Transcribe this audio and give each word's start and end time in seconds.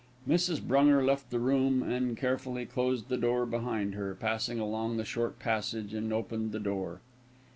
Mrs. 0.27 0.59
Brunger 0.59 1.05
left 1.05 1.29
the 1.29 1.37
room 1.37 1.83
and, 1.83 2.17
carefully 2.17 2.65
closing 2.65 3.05
the 3.07 3.17
door 3.17 3.45
behind 3.45 3.93
her, 3.93 4.15
passed 4.15 4.49
along 4.49 4.97
the 4.97 5.05
short 5.05 5.37
passage 5.37 5.93
and 5.93 6.11
opened 6.11 6.53
the 6.53 6.59
door. 6.59 7.01